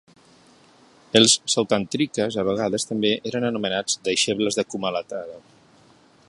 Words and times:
Els 1.19 1.35
Sautantrikas 1.55 2.37
a 2.43 2.45
vegades 2.47 2.89
també 2.93 3.13
eren 3.33 3.47
anomenats 3.51 4.01
"deixebles 4.09 4.59
de 4.61 4.67
Kumaralata". 4.73 5.23